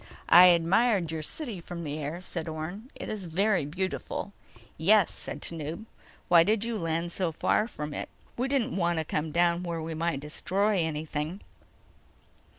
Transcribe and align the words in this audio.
"I 0.29 0.45
admired 0.45 1.11
your 1.11 1.21
city 1.21 1.59
from 1.59 1.83
the 1.83 1.99
air," 1.99 2.21
said 2.21 2.47
Orne. 2.47 2.89
"It 2.95 3.07
is 3.07 3.27
very 3.27 3.65
beautiful." 3.67 4.33
"Yes," 4.75 5.11
said 5.13 5.43
Tanub. 5.43 5.85
"Why 6.27 6.41
did 6.41 6.63
you 6.65 6.75
land 6.79 7.11
so 7.11 7.31
far 7.31 7.67
from 7.67 7.93
it?" 7.93 8.09
"We 8.35 8.47
didn't 8.47 8.75
want 8.75 8.97
to 8.97 9.05
come 9.05 9.31
down 9.31 9.61
where 9.61 9.79
we 9.79 9.93
might 9.93 10.19
destroy 10.19 10.79
anything." 10.79 11.41